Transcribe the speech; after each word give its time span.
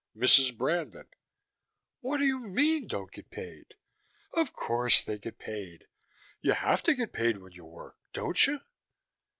MRS. 0.17 0.57
BRANDON: 0.57 1.09
What 1.99 2.17
do 2.17 2.25
you 2.25 2.39
mean, 2.39 2.87
don't 2.87 3.11
get 3.11 3.29
paid? 3.29 3.75
Of 4.33 4.51
course 4.51 5.03
they 5.03 5.19
get 5.19 5.37
paid. 5.37 5.85
You 6.41 6.53
have 6.53 6.81
to 6.85 6.95
get 6.95 7.13
paid 7.13 7.37
when 7.37 7.51
you 7.51 7.65
work, 7.65 7.97
don't 8.11 8.47
you? 8.47 8.61